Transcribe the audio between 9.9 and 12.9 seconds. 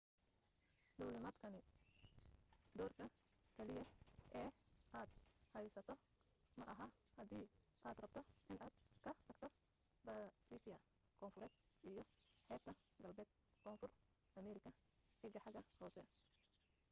baasifia koonfureed iyo xeebta